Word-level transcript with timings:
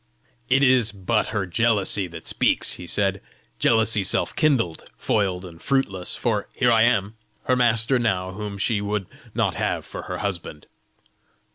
"It 0.49 0.63
is 0.63 0.91
but 0.91 1.27
her 1.27 1.45
jealousy 1.45 2.07
that 2.07 2.25
speaks," 2.25 2.73
he 2.73 2.87
said, 2.87 3.21
"jealousy 3.59 4.03
self 4.03 4.35
kindled, 4.35 4.89
foiled 4.97 5.45
and 5.45 5.61
fruitless; 5.61 6.15
for 6.15 6.47
here 6.55 6.71
I 6.71 6.81
am, 6.81 7.13
her 7.43 7.55
master 7.55 7.99
now 7.99 8.31
whom 8.31 8.57
she, 8.57 8.81
would 8.81 9.05
not 9.35 9.53
have 9.53 9.85
for 9.85 10.01
her 10.09 10.17
husband! 10.17 10.65